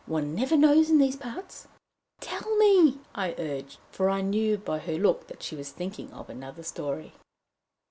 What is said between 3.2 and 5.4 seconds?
urged; for I knew by her look